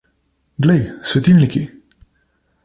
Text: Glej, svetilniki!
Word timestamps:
Glej, 0.65 0.81
svetilniki! 1.11 1.63